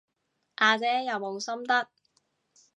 [0.55, 1.87] 阿姐有冇心得？